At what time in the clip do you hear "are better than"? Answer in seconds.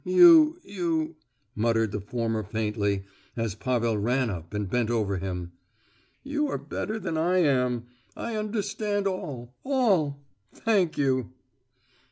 6.47-7.19